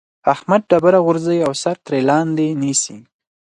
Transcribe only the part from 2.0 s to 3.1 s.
لاندې نيسي.